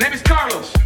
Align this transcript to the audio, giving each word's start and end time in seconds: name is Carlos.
name 0.00 0.14
is 0.14 0.22
Carlos. 0.22 0.79